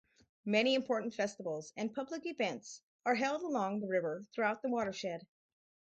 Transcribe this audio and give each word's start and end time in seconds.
Many 0.45 0.73
important 0.73 1.13
festivals 1.13 1.73
and 1.77 1.93
public 1.93 2.25
events 2.25 2.81
are 3.05 3.13
held 3.13 3.43
along 3.43 3.81
the 3.81 3.87
river 3.87 4.23
throughout 4.33 4.63
the 4.63 4.69
watershed. 4.69 5.27